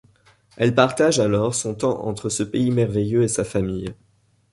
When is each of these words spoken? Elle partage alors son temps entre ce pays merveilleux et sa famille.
Elle 0.57 0.73
partage 0.73 1.19
alors 1.19 1.53
son 1.53 1.75
temps 1.75 2.07
entre 2.07 2.29
ce 2.29 2.41
pays 2.41 2.71
merveilleux 2.71 3.21
et 3.21 3.27
sa 3.27 3.43
famille. 3.43 3.93